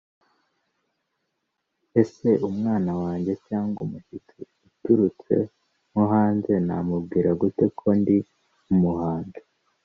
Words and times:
ese 2.01 2.29
umwana 2.49 2.91
wanjye 3.01 3.33
cyangwa 3.47 3.77
umushyitsi 3.85 4.39
uturutse 4.67 5.35
nko 5.91 6.03
hanze 6.13 6.53
namubwira 6.67 7.29
gute 7.41 7.65
ko 7.79 7.87
ndi 7.99 8.17
umuhanzi 8.71 9.41